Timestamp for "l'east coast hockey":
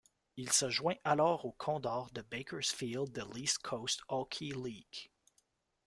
3.35-4.45